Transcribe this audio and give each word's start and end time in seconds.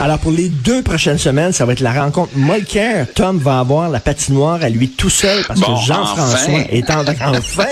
Alors, 0.00 0.18
pour 0.18 0.32
les 0.32 0.48
deux 0.48 0.82
prochaines 0.82 1.18
semaines, 1.18 1.52
ça 1.52 1.64
va 1.64 1.72
être 1.72 1.80
la 1.80 1.92
rencontre 1.92 2.32
Molker. 2.36 3.04
Tom 3.14 3.38
va 3.38 3.60
avoir 3.60 3.88
la 3.88 4.00
patinoire 4.00 4.62
à 4.62 4.68
lui 4.68 4.90
tout 4.90 5.08
seul 5.08 5.44
parce 5.46 5.60
Bon, 5.60 5.74
que 5.76 5.80
Jean-François 5.86 6.52
enfin. 6.52 6.64
est 6.68 6.90
en 6.90 7.04
enfin. 7.34 7.64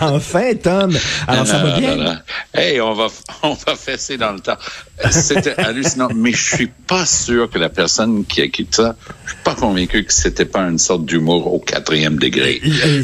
enfin, 0.00 0.54
Tom. 0.62 0.96
Alors, 1.26 1.46
ça 1.46 1.58
va 1.58 1.78
bien? 1.78 1.96
non. 1.96 2.16
Hey, 2.54 2.80
on 2.80 2.94
va, 2.94 3.08
on 3.42 3.54
va 3.54 3.74
fesser 3.76 4.16
dans 4.16 4.32
le 4.32 4.40
temps. 4.40 4.56
C'était 5.10 5.58
hallucinant, 5.58 6.08
mais 6.14 6.32
je 6.32 6.54
suis 6.56 6.66
pas 6.86 7.06
sûr 7.06 7.50
que 7.50 7.58
la 7.58 7.68
personne 7.68 8.24
qui 8.24 8.40
a 8.40 8.44
écrit 8.44 8.68
ça, 8.70 8.94
suis 9.32 9.42
pas 9.44 9.54
convaincu 9.54 10.04
que 10.04 10.12
c'était 10.12 10.44
pas 10.44 10.60
une 10.60 10.78
sorte 10.78 11.04
d'humour 11.04 11.52
au 11.52 11.58
quatrième 11.58 12.16
degré. 12.16 12.60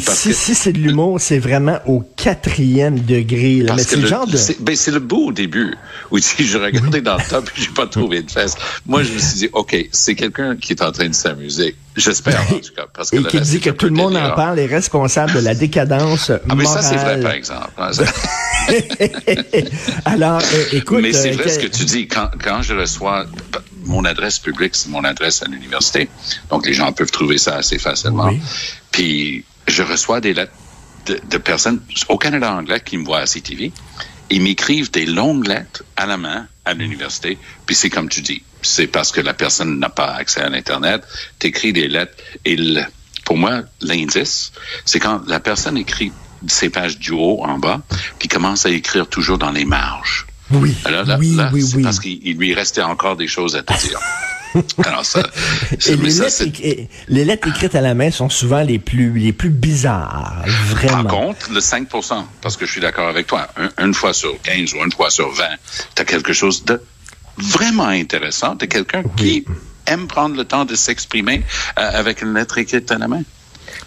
Parce 0.07 0.19
si 0.19 0.29
que- 0.31 0.35
si 0.35 0.55
c'est 0.55 0.73
de 0.73 0.79
l'humour, 0.79 1.21
c'est 1.21 1.39
vraiment 1.39 1.79
au 1.87 2.01
quatrième 2.17 3.01
degré. 3.01 3.57
Là. 3.63 3.75
Mais 3.77 3.83
c'est 3.83 3.97
le 3.97 4.03
le- 4.03 4.09
genre 4.09 4.27
de... 4.27 4.37
c'est 4.37 4.61
ben, 4.63 4.75
c'est 4.77 4.91
le 4.91 5.01
beau 5.01 5.27
au 5.29 5.33
début 5.33 5.75
où 6.11 6.19
si 6.19 6.47
je 6.47 6.59
regardais 6.59 7.01
dans 7.01 7.17
le 7.17 7.29
top 7.29 7.49
et 7.57 7.61
j'ai 7.61 7.69
pas 7.71 7.87
trouvé 7.87 8.23
de 8.23 8.31
fesses. 8.31 8.55
Moi, 8.87 9.03
je 9.03 9.13
me 9.13 9.19
suis 9.19 9.39
dit, 9.39 9.49
OK, 9.53 9.77
c'est 9.93 10.15
quelqu'un 10.15 10.57
qui 10.57 10.73
est 10.73 10.83
en 10.83 10.93
train 10.93 11.09
de 11.09 11.15
s'amuser. 11.15 11.75
J'espère, 11.97 12.41
en 12.43 12.55
tout 12.59 12.75
cas. 12.77 12.87
Parce 12.95 13.11
que 13.11 13.17
Et 13.17 13.25
qui 13.25 13.41
dit 13.41 13.61
que 13.61 13.71
tout 13.71 13.87
le 13.87 13.93
monde 13.93 14.17
en 14.17 14.31
parle 14.35 14.59
est 14.61 14.67
responsable 14.67 15.33
de 15.35 15.41
la 15.41 15.55
décadence 15.55 16.31
Ah, 16.49 16.55
mais 16.55 16.65
ça, 16.65 16.81
c'est 16.83 16.95
vrai, 16.95 17.17
morale. 17.19 17.21
par 17.23 17.33
exemple. 17.33 17.71
Alors, 20.05 20.41
euh, 20.41 20.65
écoute... 20.73 21.01
Mais 21.03 21.13
c'est 21.13 21.33
euh, 21.33 21.37
vrai 21.37 21.49
ce 21.49 21.59
que 21.59 21.67
tu 21.67 21.85
dis. 21.85 22.07
Quand, 22.09 22.31
quand 22.43 22.63
je 22.63 22.75
reçois 22.75 23.27
mon 23.85 24.05
adresse 24.05 24.39
publique, 24.39 24.75
c'est 24.75 24.89
mon 24.89 25.05
adresse 25.05 25.43
à 25.43 25.47
l'université. 25.47 26.09
Donc, 26.51 26.67
les 26.67 26.75
gens 26.75 26.93
peuvent 26.93 27.11
trouver 27.11 27.39
ça 27.39 27.57
assez 27.57 27.79
facilement. 27.79 28.29
Oui. 28.29 28.41
Puis, 28.91 29.45
je 29.67 29.83
reçois 29.83 30.21
des 30.21 30.35
lettres 30.35 30.53
de, 31.07 31.21
de 31.31 31.39
personnes 31.39 31.81
au 32.09 32.19
Canada 32.19 32.53
anglais 32.53 32.81
qui 32.85 32.97
me 32.99 33.05
voient 33.05 33.21
à 33.21 33.27
CTV. 33.27 33.73
Ils 34.31 34.43
m'écrivent 34.43 34.91
des 34.91 35.07
longues 35.07 35.47
lettres 35.47 35.85
à 35.97 36.07
la 36.07 36.17
main 36.19 36.47
à 36.65 36.75
l'université. 36.75 37.39
Puis 37.65 37.75
c'est 37.75 37.89
comme 37.89 38.11
tu 38.11 38.21
dis, 38.21 38.43
c'est 38.61 38.87
parce 38.87 39.11
que 39.11 39.23
la 39.23 39.33
personne 39.33 39.79
n'a 39.79 39.89
pas 39.89 40.13
accès 40.13 40.41
à 40.43 40.51
l'Internet. 40.51 41.03
Tu 41.39 41.47
écris 41.47 41.73
des 41.73 41.89
lettres. 41.89 42.13
Et 42.45 42.57
le- 42.57 42.85
pour 43.25 43.39
moi, 43.39 43.63
l'indice, 43.81 44.53
c'est 44.85 45.01
quand 45.01 45.23
la 45.27 45.41
personne 45.41 45.79
écrit 45.79 46.13
ses 46.47 46.71
pages 46.71 46.99
du 46.99 47.11
haut 47.13 47.41
en 47.45 47.59
bas, 47.59 47.81
puis 48.19 48.29
commence 48.29 48.67
à 48.67 48.71
écrire 48.71 49.09
toujours 49.09 49.39
dans 49.39 49.51
les 49.51 49.65
marges. 49.65 50.27
Oui, 50.51 50.75
Alors 50.85 51.05
là, 51.05 51.17
oui, 51.19 51.35
là, 51.35 51.51
oui, 51.53 51.63
c'est 51.63 51.77
oui. 51.77 51.83
parce 51.83 52.01
qu'il 52.01 52.21
il 52.27 52.37
lui 52.39 52.55
restait 52.55 52.83
encore 52.83 53.17
des 53.17 53.29
choses 53.29 53.55
à 53.57 53.63
te 53.63 53.73
dire. 53.87 53.99
Alors 54.87 55.05
ça, 55.05 55.21
Et 55.87 55.95
les, 55.97 56.11
ça, 56.11 56.25
lettres, 56.25 56.89
les 57.09 57.31
écrites 57.33 57.75
à 57.75 57.83
la 57.83 57.93
main 57.95 58.11
sont 58.11 58.31
souvent 58.31 58.63
les 58.63 58.79
plus, 58.79 59.13
les 59.19 59.35
plus 59.35 59.51
bizarres, 59.51 60.43
vraiment. 60.47 61.05
Par 61.05 61.13
contre, 61.13 61.53
le 61.53 61.61
5 61.61 61.87
parce 62.41 62.57
que 62.57 62.65
je 62.65 62.73
suis 62.73 62.81
d'accord 62.81 63.09
avec 63.09 63.27
toi, 63.27 63.47
un- 63.59 63.85
une 63.85 63.93
fois 63.93 64.15
sur 64.15 64.41
15 64.41 64.73
ou 64.73 64.79
une 64.83 64.91
fois 64.93 65.11
sur 65.11 65.31
20, 65.31 65.45
tu 65.95 66.01
as 66.03 66.05
quelque 66.07 66.33
chose 66.33 66.65
de 66.65 66.81
vraiment 67.37 67.89
intéressant, 67.89 68.55
de 68.55 68.65
quelqu'un 68.65 69.03
qui 69.17 69.45
aime 69.87 70.07
prendre 70.07 70.35
le 70.35 70.45
temps 70.45 70.65
de 70.65 70.75
s'exprimer 70.75 71.43
euh, 71.79 71.91
avec 71.95 72.23
une 72.23 72.33
lettre 72.33 72.57
écrite 72.57 72.91
à 72.91 72.97
la 72.97 73.07
main. 73.07 73.23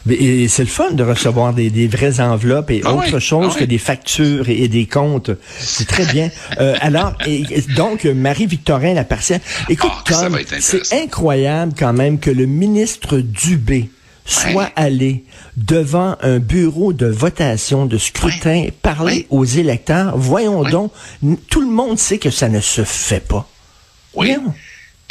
Et 0.10 0.48
c'est 0.48 0.64
le 0.64 0.70
fun 0.70 0.92
de 0.92 1.04
recevoir 1.04 1.54
des, 1.54 1.70
des 1.70 1.88
vraies 1.88 2.20
enveloppes 2.20 2.72
et 2.72 2.82
Ah 2.84 2.94
autre 2.94 3.14
oui, 3.16 3.22
chose 3.22 3.48
ah 3.52 3.56
que 3.56 3.62
oui. 3.62 3.68
des 3.68 3.78
factures 3.78 4.50
et, 4.50 4.64
et 4.64 4.68
des 4.68 4.86
comptes. 4.88 5.30
C'est 5.60 5.88
très 5.88 6.06
bien. 6.06 6.30
Euh, 6.60 6.76
alors, 6.82 7.14
et- 7.28 7.46
donc, 7.76 8.06
Marie-Victorin, 8.06 8.94
la 8.96 9.04
partielle. 9.04 9.42
Écoute, 9.70 9.92
Ah, 9.94 10.04
Tom, 10.28 10.38
c'est 10.60 10.94
incroyable 11.04 11.74
quand 11.78 11.94
même 11.94 12.20
que 12.20 12.32
le 12.32 12.46
ministre 12.48 13.18
Dubé 13.20 13.90
soit 14.26 14.54
Ouais. 14.54 14.72
allé 14.76 15.24
devant 15.58 16.16
un 16.22 16.40
bureau 16.40 16.94
de 16.94 17.06
votation, 17.08 17.86
de 17.86 17.98
scrutin, 17.98 18.68
parler 18.82 19.14
Ouais. 19.14 19.28
aux 19.30 19.46
électeurs. 19.46 20.18
Voyons 20.18 20.64
donc, 20.64 20.92
tout 21.50 21.62
le 21.62 21.68
monde 21.72 21.98
sait 22.00 22.18
que 22.18 22.30
ça 22.32 22.50
ne 22.50 22.60
se 22.60 22.84
fait 22.84 23.20
pas. 23.26 23.48
Oui. 24.16 24.36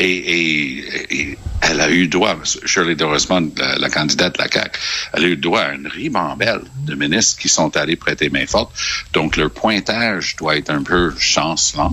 Et, 0.00 0.84
et- 1.10 1.38
elle 1.62 1.80
a 1.80 1.90
eu 1.90 2.08
droit, 2.08 2.36
Shirley 2.64 2.94
de 2.94 3.04
Rosemont, 3.04 3.52
la, 3.78 3.90
candidate 3.90 4.32
de 4.38 4.42
la 4.42 4.48
CAQ, 4.50 4.78
elle 5.12 5.24
a 5.24 5.28
eu 5.28 5.36
droit 5.36 5.60
à 5.60 5.72
une 5.74 5.86
ribambelle 5.86 6.62
de 6.86 6.94
ministres 6.94 7.38
qui 7.40 7.48
sont 7.50 7.76
allés 7.76 7.96
prêter 7.96 8.30
main 8.30 8.46
forte. 8.46 8.72
Donc, 9.12 9.36
leur 9.36 9.50
pointage 9.50 10.36
doit 10.36 10.56
être 10.56 10.70
un 10.70 10.82
peu 10.82 11.12
chancelant. 11.18 11.92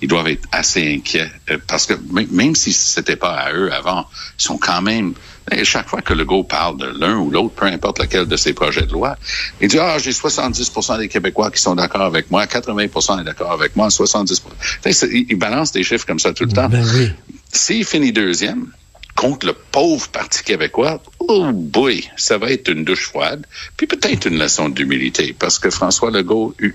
Ils 0.00 0.06
doivent 0.08 0.28
être 0.28 0.46
assez 0.52 0.94
inquiets 0.94 1.30
euh, 1.50 1.58
parce 1.66 1.84
que 1.86 1.94
même 2.30 2.54
si 2.54 2.72
c'était 2.72 3.16
pas 3.16 3.34
à 3.34 3.52
eux 3.52 3.72
avant, 3.72 4.06
ils 4.38 4.42
sont 4.42 4.56
quand 4.56 4.80
même. 4.80 5.14
et 5.50 5.64
chaque 5.64 5.88
fois 5.88 6.00
que 6.02 6.12
le 6.14 6.24
go 6.24 6.44
parle 6.44 6.76
de 6.78 6.86
l'un 6.86 7.16
ou 7.16 7.30
l'autre, 7.32 7.54
peu 7.56 7.66
importe 7.66 7.98
lequel 7.98 8.26
de 8.26 8.36
ces 8.36 8.52
projets 8.52 8.86
de 8.86 8.92
loi, 8.92 9.16
il 9.60 9.66
dit 9.66 9.78
ah 9.80 9.98
j'ai 9.98 10.12
70% 10.12 10.98
des 10.98 11.08
Québécois 11.08 11.50
qui 11.50 11.60
sont 11.60 11.74
d'accord 11.74 12.02
avec 12.02 12.30
moi, 12.30 12.46
80% 12.46 13.20
est 13.20 13.24
d'accord 13.24 13.50
avec 13.50 13.74
moi, 13.74 13.90
70 13.90 14.40
Tu 14.40 14.48
sais, 14.82 14.92
c'est- 14.92 15.10
Il 15.12 15.26
il 15.30 15.36
balance 15.36 15.72
des 15.72 15.82
chiffres 15.82 16.06
comme 16.06 16.20
ça 16.20 16.32
tout 16.32 16.44
le 16.44 16.52
temps. 16.52 16.68
Ben 16.68 16.86
oui. 16.94 17.10
S'il 17.52 17.84
finit 17.84 18.12
deuxième 18.12 18.72
contre 19.14 19.46
le 19.46 19.52
pauvre 19.52 20.08
Parti 20.08 20.44
québécois, 20.44 21.02
oh 21.20 21.50
boy, 21.52 22.04
ça 22.16 22.38
va 22.38 22.50
être 22.50 22.70
une 22.70 22.84
douche 22.84 23.04
froide. 23.06 23.44
Puis 23.76 23.86
peut-être 23.86 24.26
une 24.28 24.38
leçon 24.38 24.68
d'humilité, 24.68 25.34
parce 25.38 25.58
que 25.58 25.70
François 25.70 26.10
Legault, 26.10 26.54
hu- 26.60 26.74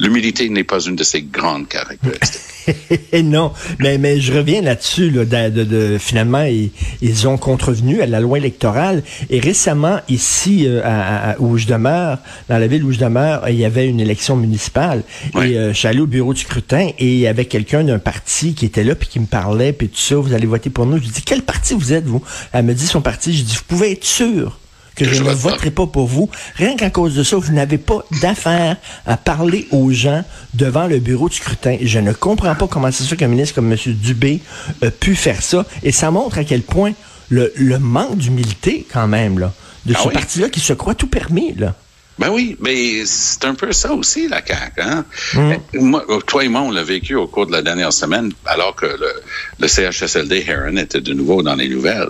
l'humilité 0.00 0.48
n'est 0.48 0.64
pas 0.64 0.80
une 0.80 0.96
de 0.96 1.04
ses 1.04 1.22
grandes 1.22 1.68
caractéristiques. 1.68 2.40
Non, 3.22 3.52
mais, 3.78 3.96
mais 3.96 4.20
je 4.20 4.32
reviens 4.32 4.60
là-dessus. 4.60 5.10
Là, 5.10 5.24
de, 5.24 5.98
finalement, 6.00 6.42
ils, 6.42 6.70
ils 7.00 7.28
ont 7.28 7.38
contrevenu 7.38 8.00
à 8.02 8.06
la 8.06 8.18
loi 8.18 8.38
électorale. 8.38 9.04
Et 9.30 9.38
récemment, 9.38 10.00
ici, 10.08 10.64
euh, 10.66 10.80
à, 10.84 11.30
à- 11.30 11.38
où 11.38 11.58
je 11.58 11.66
demeure, 11.66 12.18
dans 12.48 12.58
la 12.58 12.66
ville 12.66 12.82
où 12.82 12.90
je 12.90 12.98
demeure, 12.98 13.48
il 13.48 13.54
y 13.54 13.64
avait 13.64 13.86
une 13.86 14.00
élection 14.00 14.34
municipale. 14.36 15.04
Et 15.36 15.38
euh, 15.56 15.72
je 15.72 15.78
suis 15.78 15.86
allé 15.86 16.00
au 16.00 16.06
bureau 16.08 16.34
du 16.34 16.40
scrutin 16.40 16.88
et 16.98 17.06
il 17.06 17.18
y 17.20 17.28
avait 17.28 17.44
quelqu'un 17.44 17.84
d'un 17.84 18.00
parti 18.00 18.54
qui 18.54 18.66
était 18.66 18.82
là 18.82 18.96
puis 18.96 19.08
qui 19.08 19.20
me 19.20 19.26
parlait 19.26 19.72
puis 19.72 19.88
tout 19.88 20.00
ça. 20.00 20.16
Vous 20.16 20.32
allez 20.34 20.46
voter 20.46 20.68
pour 20.70 20.86
nous. 20.86 20.96
Je 20.98 21.02
lui 21.04 21.10
dis 21.10 21.22
quel 21.22 21.42
parti 21.42 21.72
vous 21.74 21.92
êtes 21.92 22.04
vous 22.06 22.22
Elle 22.52 22.64
me 22.64 22.74
dit 22.74 22.86
son 22.86 23.00
parti. 23.00 23.32
Je 23.36 23.44
dis 23.44 23.56
vous 23.68 23.75
pouvez 23.76 23.92
être 23.92 24.04
sûr 24.04 24.58
que 24.94 25.04
je 25.04 25.12
je 25.12 25.22
ne 25.22 25.30
voterai 25.32 25.70
pas 25.70 25.86
pour 25.86 26.06
vous. 26.06 26.30
Rien 26.56 26.74
qu'à 26.74 26.88
cause 26.88 27.14
de 27.14 27.22
ça, 27.22 27.36
vous 27.36 27.52
n'avez 27.52 27.76
pas 27.76 28.02
d'affaire 28.22 28.76
à 29.04 29.16
parler 29.18 29.68
aux 29.70 29.90
gens 29.92 30.24
devant 30.54 30.86
le 30.86 30.98
bureau 31.00 31.28
de 31.28 31.34
scrutin. 31.34 31.76
Je 31.82 31.98
ne 31.98 32.12
comprends 32.12 32.54
pas 32.54 32.66
comment 32.66 32.90
c'est 32.90 33.04
ça 33.04 33.14
qu'un 33.14 33.28
ministre 33.28 33.54
comme 33.54 33.70
M. 33.70 33.78
Dubé 33.86 34.40
a 34.82 34.90
pu 34.90 35.14
faire 35.14 35.42
ça. 35.42 35.66
Et 35.82 35.92
ça 35.92 36.10
montre 36.10 36.38
à 36.38 36.44
quel 36.44 36.62
point 36.62 36.92
le, 37.28 37.52
le 37.56 37.78
manque 37.78 38.16
d'humilité, 38.16 38.86
quand 38.90 39.06
même, 39.06 39.38
là, 39.38 39.52
de 39.84 39.92
Ah 39.94 40.00
ce 40.02 40.08
oui? 40.08 40.14
parti-là 40.14 40.48
qui 40.48 40.60
se 40.60 40.72
croit 40.72 40.94
tout 40.94 41.08
permis, 41.08 41.52
là. 41.54 41.74
Ben 42.18 42.30
oui, 42.30 42.56
mais 42.62 43.04
c'est 43.04 43.44
un 43.44 43.54
peu 43.54 43.72
ça 43.72 43.92
aussi, 43.92 44.26
la 44.28 44.40
CAQ. 44.42 44.80
Hein? 44.80 45.04
Mm. 45.34 45.54
Moi, 45.80 46.04
toi 46.26 46.42
et 46.42 46.48
moi, 46.48 46.62
on 46.62 46.70
l'a 46.70 46.82
vécu 46.82 47.14
au 47.14 47.26
cours 47.26 47.46
de 47.46 47.52
la 47.52 47.60
dernière 47.60 47.92
semaine, 47.92 48.32
alors 48.46 48.74
que 48.74 48.86
le, 48.86 49.12
le 49.60 49.68
CHSLD 49.68 50.46
Heron 50.48 50.78
était 50.78 51.02
de 51.02 51.12
nouveau 51.12 51.42
dans 51.42 51.54
les 51.54 51.68
nouvelles. 51.68 52.08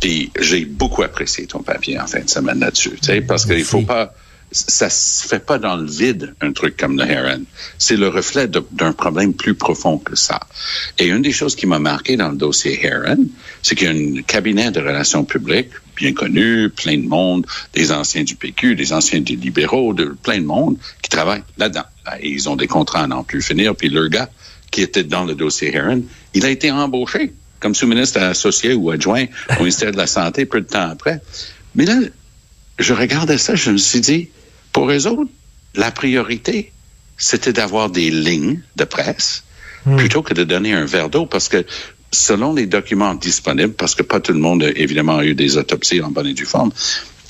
Puis 0.00 0.30
j'ai 0.40 0.64
beaucoup 0.64 1.02
apprécié 1.02 1.46
ton 1.46 1.62
papier 1.62 1.98
en 2.00 2.06
fin 2.06 2.20
de 2.20 2.30
semaine 2.30 2.60
là-dessus, 2.60 2.98
tu 3.00 3.06
sais, 3.06 3.20
parce 3.20 3.46
qu'il 3.46 3.64
faut 3.64 3.82
pas... 3.82 4.14
Ça 4.52 4.90
se 4.90 5.28
fait 5.28 5.38
pas 5.38 5.60
dans 5.60 5.76
le 5.76 5.88
vide, 5.88 6.34
un 6.40 6.50
truc 6.50 6.76
comme 6.76 6.98
le 6.98 7.08
Heron. 7.08 7.42
C'est 7.78 7.94
le 7.94 8.08
reflet 8.08 8.48
d'un 8.48 8.92
problème 8.92 9.32
plus 9.32 9.54
profond 9.54 9.96
que 9.96 10.16
ça. 10.16 10.40
Et 10.98 11.06
une 11.06 11.22
des 11.22 11.30
choses 11.30 11.54
qui 11.54 11.68
m'a 11.68 11.78
marqué 11.78 12.16
dans 12.16 12.30
le 12.30 12.36
dossier 12.36 12.84
Heron, 12.84 13.28
c'est 13.62 13.76
qu'il 13.76 13.86
y 13.86 14.16
a 14.16 14.18
un 14.18 14.22
cabinet 14.22 14.72
de 14.72 14.80
relations 14.80 15.24
publiques 15.24 15.70
bien 15.94 16.14
connu, 16.14 16.68
plein 16.68 16.96
de 16.96 17.06
monde, 17.06 17.46
des 17.74 17.92
anciens 17.92 18.24
du 18.24 18.34
PQ, 18.34 18.74
des 18.74 18.92
anciens 18.92 19.20
des 19.20 19.36
libéraux, 19.36 19.94
de 19.94 20.16
plein 20.20 20.40
de 20.40 20.46
monde 20.46 20.76
qui 21.00 21.10
travaillent 21.10 21.44
là-dedans. 21.56 21.84
Et 22.20 22.30
ils 22.30 22.48
ont 22.48 22.56
des 22.56 22.66
contrats 22.66 23.04
à 23.04 23.06
n'en 23.06 23.22
plus 23.22 23.42
finir. 23.42 23.76
Puis 23.76 23.88
le 23.88 24.08
gars 24.08 24.30
qui 24.72 24.82
était 24.82 25.04
dans 25.04 25.24
le 25.24 25.36
dossier 25.36 25.76
Heron, 25.76 26.02
il 26.34 26.44
a 26.44 26.50
été 26.50 26.72
embauché 26.72 27.34
comme 27.60 27.74
sous-ministre 27.74 28.20
associé 28.20 28.74
ou 28.74 28.90
adjoint 28.90 29.26
au 29.56 29.60
ministère 29.60 29.92
de 29.92 29.96
la 29.96 30.06
Santé 30.06 30.46
peu 30.46 30.60
de 30.60 30.66
temps 30.66 30.88
après. 30.90 31.20
Mais 31.74 31.84
là, 31.84 31.96
je 32.78 32.94
regardais 32.94 33.38
ça, 33.38 33.54
je 33.54 33.70
me 33.70 33.76
suis 33.78 34.00
dit, 34.00 34.28
pour 34.72 34.90
eux 34.90 35.06
autres, 35.06 35.30
la 35.74 35.90
priorité, 35.90 36.72
c'était 37.16 37.52
d'avoir 37.52 37.90
des 37.90 38.10
lignes 38.10 38.60
de 38.76 38.84
presse 38.84 39.44
plutôt 39.96 40.22
que 40.22 40.34
de 40.34 40.44
donner 40.44 40.72
un 40.74 40.84
verre 40.84 41.08
d'eau 41.10 41.26
parce 41.26 41.48
que 41.48 41.64
selon 42.12 42.52
les 42.54 42.66
documents 42.66 43.14
disponibles, 43.14 43.72
parce 43.74 43.94
que 43.94 44.02
pas 44.02 44.20
tout 44.20 44.32
le 44.32 44.38
monde, 44.40 44.62
évidemment, 44.76 45.18
a 45.18 45.24
eu 45.24 45.34
des 45.34 45.56
autopsies 45.56 46.02
en 46.02 46.10
bonne 46.10 46.26
et 46.26 46.34
due 46.34 46.44
forme, 46.44 46.72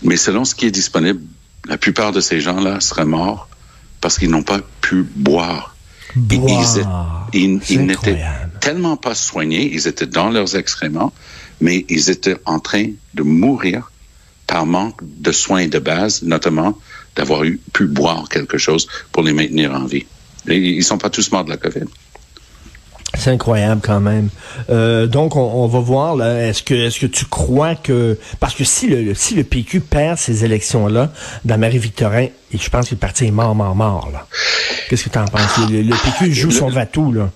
mais 0.03 0.17
selon 0.17 0.45
ce 0.45 0.55
qui 0.55 0.67
est 0.67 0.71
disponible, 0.71 1.21
la 1.69 1.77
plupart 1.77 2.13
de 2.13 2.21
ces 2.21 2.41
gens-là 2.41 2.81
seraient 2.81 3.05
morts 3.05 3.49
parce 4.01 4.19
qu'ils 4.19 4.31
n'ont 4.31 4.43
pas 4.43 4.61
pu 4.81 5.03
boire. 5.15 5.77
Ils, 7.35 7.39
ils- 7.45 7.61
ils 7.69 7.81
n'étaient. 7.87 8.13
Tellement 8.61 8.97
pas 8.97 9.15
soignés, 9.15 9.71
ils 9.73 9.89
étaient 9.89 10.07
dans 10.07 10.31
leurs 10.31 10.57
excréments, 10.57 11.13
mais 11.61 11.85
ils 11.89 12.11
étaient 12.11 12.37
en 12.45 12.61
train 12.61 12.87
de 13.15 13.23
mourir 13.23 13.91
par 14.47 14.67
manque 14.67 15.01
de 15.03 15.33
soins 15.33 15.69
de 15.69 15.79
base, 15.79 16.23
notamment 16.23 16.77
d'avoir 17.17 17.43
pu 17.73 17.87
boire 17.87 18.29
quelque 18.29 18.59
chose 18.59 18.87
pour 19.13 19.23
les 19.23 19.33
maintenir 19.33 19.73
en 19.73 19.85
vie. 19.85 20.07
Et 20.49 20.57
ils 20.57 20.85
sont 20.85 20.99
pas 20.99 21.11
tous 21.11 21.31
morts 21.31 21.45
de 21.45 21.51
la 21.51 21.57
COVID. 21.57 21.85
C'est 23.19 23.31
incroyable 23.31 23.81
quand 23.85 24.01
même. 24.01 24.29
Euh, 24.71 25.07
donc 25.07 25.37
on, 25.37 25.41
on, 25.41 25.67
va 25.67 25.81
voir 25.81 26.17
là. 26.17 26.49
Est-ce 26.49 26.63
que 26.63 26.75
est-ce 26.75 27.01
que 27.01 27.07
tu 27.07 27.25
crois 27.27 27.75
que 27.75 28.17
parce 28.39 28.55
que 28.55 28.65
si 28.65 28.87
le 28.87 29.15
si 29.15 29.35
le 29.35 29.43
PQ 29.43 29.81
perd 29.81 30.17
ces 30.17 30.45
élections 30.45 30.87
là 30.87 31.13
dans 31.45 31.59
Marie-Victorin, 31.59 32.29
et 32.53 32.59
je 32.59 32.71
pense 32.71 32.89
que 32.89 32.95
le 32.95 33.01
parti 33.01 33.27
est 33.27 33.33
mort 33.33 33.55
mort 33.55 33.75
mort 33.75 34.11
là. 34.13 34.27
Qu'est-ce 34.89 35.05
que 35.05 35.11
tu 35.11 35.19
en 35.19 35.25
penses? 35.25 35.59
Le, 35.71 35.83
le, 35.83 35.95
PQ 35.95 36.33
joue 36.33 36.51
son 36.51 36.71
vatou 36.71 37.13
là. 37.13 37.31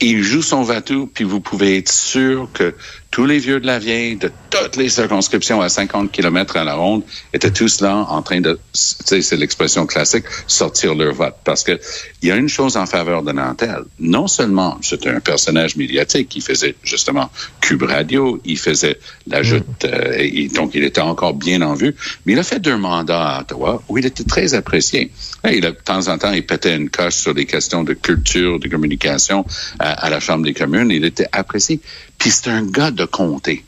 Il 0.00 0.22
joue 0.22 0.42
son 0.42 0.62
vatou, 0.62 1.06
puis 1.06 1.24
vous 1.24 1.40
pouvez 1.40 1.76
être 1.76 1.92
sûr 1.92 2.48
que 2.52 2.74
tous 3.10 3.26
les 3.26 3.38
vieux 3.38 3.58
de 3.58 3.66
la 3.66 3.78
vieille, 3.78 4.16
de 4.16 4.30
toutes 4.50 4.76
les 4.76 4.88
circonscriptions 4.88 5.60
à 5.60 5.68
50 5.68 6.12
km 6.12 6.56
à 6.56 6.64
la 6.64 6.74
ronde, 6.74 7.02
étaient 7.32 7.50
tous 7.50 7.80
là 7.80 7.96
en 7.96 8.22
train 8.22 8.40
de, 8.40 8.54
tu 8.54 8.58
sais, 8.72 9.22
c'est 9.22 9.36
l'expression 9.36 9.84
classique, 9.86 10.24
sortir 10.46 10.94
leur 10.94 11.12
vote. 11.14 11.34
Parce 11.44 11.64
que 11.64 11.80
il 12.22 12.28
y 12.28 12.32
a 12.32 12.36
une 12.36 12.48
chose 12.48 12.76
en 12.76 12.86
faveur 12.86 13.22
de 13.22 13.32
Nantel. 13.32 13.82
Non 13.98 14.28
seulement 14.28 14.78
c'était 14.82 15.08
un 15.10 15.20
personnage 15.20 15.76
médiatique 15.76 16.28
qui 16.28 16.40
faisait 16.40 16.76
justement 16.84 17.30
Cube 17.60 17.82
Radio, 17.82 18.40
il 18.44 18.58
faisait 18.58 18.98
la 19.26 19.42
joute, 19.42 19.84
euh, 19.84 20.14
et 20.16 20.48
donc 20.48 20.74
il 20.74 20.84
était 20.84 21.00
encore 21.00 21.34
bien 21.34 21.62
en 21.62 21.74
vue, 21.74 21.94
mais 22.26 22.34
il 22.34 22.38
a 22.38 22.44
fait 22.44 22.60
deux 22.60 22.76
mandats 22.76 23.28
à 23.28 23.40
Ottawa 23.40 23.82
où 23.88 23.98
il 23.98 24.06
était 24.06 24.24
très 24.24 24.54
apprécié. 24.54 25.10
Et 25.48 25.56
il 25.56 25.66
a, 25.66 25.72
de 25.72 25.76
temps 25.76 26.08
en 26.08 26.18
temps, 26.18 26.32
il 26.32 26.46
pétait 26.46 26.76
une 26.76 26.90
coche 26.90 27.14
sur 27.14 27.34
des 27.34 27.46
questions 27.46 27.82
de 27.82 27.94
culture, 27.94 28.58
de 28.58 28.68
communication 28.68 29.44
à, 29.78 29.92
à 29.92 30.10
la 30.10 30.20
Chambre 30.20 30.44
des 30.44 30.54
communes. 30.54 30.90
Il 30.90 31.04
était 31.04 31.26
apprécié. 31.32 31.80
Puis 32.20 32.30
c'est 32.30 32.48
un 32.48 32.62
gars 32.62 32.92
de 32.92 33.04
comté. 33.04 33.64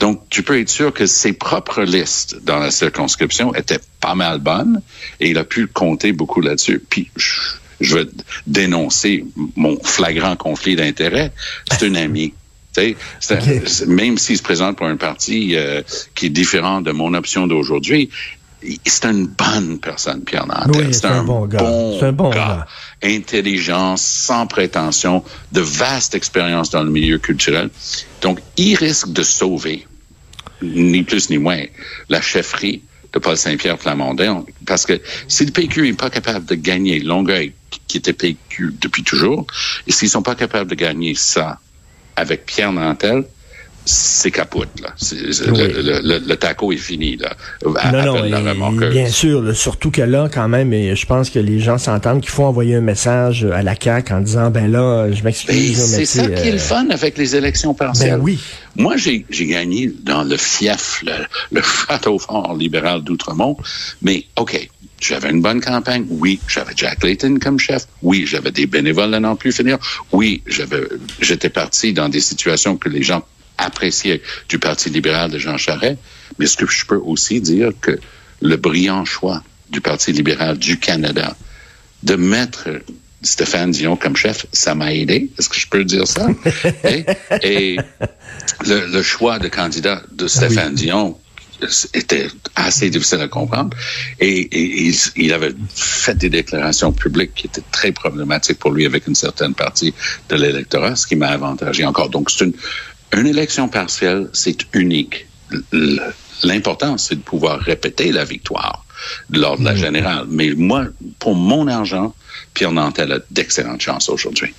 Donc, 0.00 0.22
tu 0.30 0.42
peux 0.42 0.58
être 0.58 0.70
sûr 0.70 0.92
que 0.92 1.06
ses 1.06 1.34
propres 1.34 1.82
listes 1.82 2.42
dans 2.42 2.58
la 2.58 2.70
circonscription 2.70 3.54
étaient 3.54 3.80
pas 4.00 4.14
mal 4.14 4.38
bonnes 4.38 4.80
et 5.20 5.30
il 5.30 5.38
a 5.38 5.44
pu 5.44 5.66
compter 5.66 6.12
beaucoup 6.12 6.40
là-dessus. 6.40 6.82
Puis, 6.88 7.10
je 7.16 7.94
veux 7.94 8.10
dénoncer 8.46 9.26
mon 9.56 9.78
flagrant 9.82 10.36
conflit 10.36 10.74
d'intérêts. 10.74 11.32
C'est 11.70 11.86
un 11.86 11.94
ami. 11.94 12.32
Okay. 12.78 12.96
Même 13.88 14.16
s'il 14.16 14.38
se 14.38 14.42
présente 14.42 14.76
pour 14.76 14.86
un 14.86 14.96
parti 14.96 15.54
euh, 15.54 15.82
qui 16.14 16.26
est 16.26 16.30
différent 16.30 16.80
de 16.80 16.92
mon 16.92 17.12
option 17.14 17.46
d'aujourd'hui, 17.46 18.10
c'est 18.84 19.06
une 19.06 19.26
bonne 19.26 19.78
personne, 19.80 20.22
Pierre 20.22 20.46
Nantel. 20.46 20.86
Oui, 20.86 20.94
c'est 20.94 21.06
un, 21.06 21.20
un, 21.20 21.24
bon 21.24 21.46
gars. 21.46 21.58
Bon 21.58 21.98
c'est 21.98 22.06
un 22.06 22.12
bon 22.12 22.30
gars. 22.30 22.36
gars. 22.36 22.66
Intelligent, 23.02 23.96
sans 23.96 24.46
prétention, 24.46 25.24
de 25.52 25.60
vaste 25.60 26.14
expérience 26.14 26.70
dans 26.70 26.82
le 26.82 26.90
milieu 26.90 27.18
culturel. 27.18 27.70
Donc, 28.20 28.40
il 28.56 28.74
risque 28.74 29.12
de 29.12 29.22
sauver, 29.22 29.86
ni 30.62 31.02
plus 31.02 31.30
ni 31.30 31.38
moins, 31.38 31.64
la 32.08 32.20
chefferie 32.20 32.82
de 33.12 33.18
Paul 33.18 33.36
Saint-Pierre 33.36 33.78
Plamondon. 33.78 34.44
Parce 34.66 34.86
que 34.86 35.00
si 35.28 35.46
le 35.46 35.52
PQ 35.52 35.82
n'est 35.82 35.92
pas 35.94 36.10
capable 36.10 36.46
de 36.46 36.54
gagner 36.54 37.00
Longueuil, 37.00 37.52
qui 37.86 37.98
était 37.98 38.12
PQ 38.12 38.74
depuis 38.80 39.02
toujours, 39.02 39.46
et 39.86 39.92
s'ils 39.92 40.10
sont 40.10 40.22
pas 40.22 40.34
capables 40.34 40.70
de 40.70 40.74
gagner 40.74 41.14
ça 41.14 41.58
avec 42.16 42.46
Pierre 42.46 42.72
Nantel, 42.72 43.24
c'est 43.84 44.30
capote 44.30 44.68
là. 44.80 44.94
Oui. 45.02 45.18
le, 45.48 46.00
le, 46.02 46.18
le, 46.18 46.36
taco 46.36 46.72
est 46.72 46.76
fini 46.76 47.16
là. 47.16 47.34
À, 47.76 47.92
non, 47.92 48.26
non, 48.28 48.72
bien 48.72 49.08
sûr. 49.08 49.42
Là, 49.42 49.54
surtout 49.54 49.90
que 49.90 50.02
là, 50.02 50.28
quand 50.32 50.48
même, 50.48 50.72
et 50.72 50.94
je 50.94 51.06
pense 51.06 51.30
que 51.30 51.38
les 51.38 51.60
gens 51.60 51.78
s'entendent 51.78 52.20
qu'il 52.20 52.30
faut 52.30 52.44
envoyer 52.44 52.76
un 52.76 52.80
message 52.80 53.44
à 53.44 53.62
la 53.62 53.74
CAQ 53.80 54.12
en 54.12 54.20
disant 54.20 54.50
ben 54.50 54.70
là, 54.70 55.10
je 55.10 55.22
m'excuse. 55.22 55.78
C'est 55.78 56.04
ça 56.04 56.22
euh... 56.22 56.34
qui 56.34 56.48
est 56.48 56.52
le 56.52 56.58
fun 56.58 56.88
avec 56.90 57.16
les 57.18 57.36
élections 57.36 57.74
partielles. 57.74 58.16
Ben 58.16 58.20
oui. 58.20 58.38
Moi, 58.76 58.96
j'ai 58.96 59.24
gagné 59.46 59.92
dans 60.04 60.22
le 60.22 60.36
fief, 60.36 61.02
le, 61.04 61.12
le 61.50 61.62
château 61.62 62.18
fort 62.18 62.54
libéral 62.56 63.02
d'Outremont, 63.02 63.56
mais 64.02 64.24
ok. 64.36 64.68
J'avais 65.00 65.30
une 65.30 65.40
bonne 65.40 65.62
campagne. 65.62 66.04
Oui, 66.10 66.38
j'avais 66.46 66.74
Jack 66.76 67.02
Layton 67.02 67.38
comme 67.40 67.58
chef. 67.58 67.86
Oui, 68.02 68.26
j'avais 68.26 68.50
des 68.50 68.66
bénévoles 68.66 69.14
à 69.14 69.20
n'en 69.20 69.34
plus 69.34 69.50
finir. 69.50 69.78
Oui, 70.12 70.42
j'avais, 70.46 70.82
j'étais 71.22 71.48
parti 71.48 71.94
dans 71.94 72.10
des 72.10 72.20
situations 72.20 72.76
que 72.76 72.90
les 72.90 73.02
gens 73.02 73.22
apprécié 73.60 74.22
du 74.48 74.58
Parti 74.58 74.90
libéral 74.90 75.30
de 75.30 75.38
Jean 75.38 75.56
Charest, 75.56 75.98
mais 76.38 76.46
ce 76.46 76.56
que 76.56 76.66
je 76.66 76.86
peux 76.86 76.96
aussi 76.96 77.40
dire 77.40 77.70
que 77.80 77.98
le 78.40 78.56
brillant 78.56 79.04
choix 79.04 79.42
du 79.70 79.80
Parti 79.80 80.12
libéral 80.12 80.58
du 80.58 80.78
Canada 80.78 81.36
de 82.02 82.16
mettre 82.16 82.68
Stéphane 83.22 83.70
Dion 83.70 83.96
comme 83.96 84.16
chef, 84.16 84.46
ça 84.52 84.74
m'a 84.74 84.94
aidé. 84.94 85.30
Est-ce 85.38 85.48
que 85.48 85.58
je 85.58 85.66
peux 85.68 85.84
dire 85.84 86.06
ça? 86.06 86.28
et, 86.84 87.04
et 87.42 87.76
le, 88.66 88.86
le, 88.86 89.02
choix 89.02 89.38
de 89.38 89.48
candidat 89.48 90.02
de 90.10 90.26
Stéphane 90.26 90.70
oui. 90.70 90.86
Dion 90.86 91.18
était 91.92 92.28
assez 92.54 92.88
difficile 92.88 93.20
à 93.20 93.28
comprendre. 93.28 93.76
Et, 94.18 94.40
et 94.40 94.86
il, 94.86 94.94
il, 95.16 95.32
avait 95.32 95.54
fait 95.74 96.16
des 96.16 96.30
déclarations 96.30 96.92
publiques 96.92 97.34
qui 97.34 97.46
étaient 97.46 97.62
très 97.70 97.92
problématiques 97.92 98.58
pour 98.58 98.70
lui 98.70 98.86
avec 98.86 99.06
une 99.06 99.14
certaine 99.14 99.54
partie 99.54 99.94
de 100.30 100.36
l'électorat, 100.36 100.96
ce 100.96 101.06
qui 101.06 101.16
m'a 101.16 101.28
avantagé 101.28 101.84
encore. 101.84 102.08
Donc, 102.08 102.30
c'est 102.30 102.44
une, 102.44 102.54
une 103.16 103.26
élection 103.26 103.68
partielle, 103.68 104.28
c'est 104.32 104.58
unique. 104.72 105.26
L'important, 106.42 106.96
c'est 106.96 107.16
de 107.16 107.20
pouvoir 107.20 107.58
répéter 107.60 108.12
la 108.12 108.24
victoire 108.24 108.84
lors 109.30 109.58
de 109.58 109.64
la 109.64 109.74
générale. 109.74 110.26
Mais 110.28 110.52
moi, 110.56 110.86
pour 111.18 111.34
mon 111.34 111.66
argent, 111.66 112.14
Pierre 112.54 112.72
Nantel 112.72 113.12
a 113.12 113.18
d'excellentes 113.30 113.80
chances 113.80 114.08
aujourd'hui. 114.08 114.54